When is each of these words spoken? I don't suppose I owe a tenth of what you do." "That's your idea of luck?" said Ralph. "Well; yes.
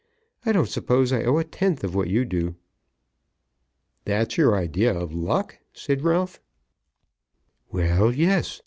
I 0.47 0.51
don't 0.51 0.67
suppose 0.67 1.13
I 1.13 1.23
owe 1.25 1.37
a 1.37 1.43
tenth 1.43 1.83
of 1.83 1.93
what 1.93 2.09
you 2.09 2.25
do." 2.25 2.55
"That's 4.05 4.35
your 4.35 4.55
idea 4.55 4.91
of 4.97 5.13
luck?" 5.13 5.59
said 5.73 6.01
Ralph. 6.01 6.41
"Well; 7.71 8.11
yes. 8.11 8.59